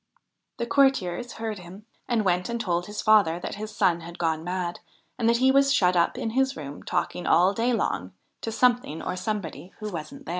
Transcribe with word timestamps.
The 0.57 0.65
courtiers 0.65 1.33
heard 1.33 1.59
him 1.59 1.85
and 2.07 2.25
went 2.25 2.49
and 2.49 2.59
told 2.59 2.87
his 2.87 3.03
father 3.03 3.39
that 3.39 3.53
his 3.53 3.69
son 3.77 4.01
had 4.01 4.17
gone 4.17 4.43
mad, 4.43 4.79
and 5.19 5.29
that 5.29 5.37
he 5.37 5.51
was 5.51 5.71
shut 5.71 5.95
up 5.95 6.17
in 6.17 6.31
his 6.31 6.57
room, 6.57 6.81
talking 6.81 7.27
all 7.27 7.53
day 7.53 7.71
long 7.71 8.13
to 8.41 8.51
something 8.51 9.03
or 9.03 9.15
somebody 9.15 9.73
who 9.77 9.91
wasn't 9.91 10.25
there. 10.25 10.29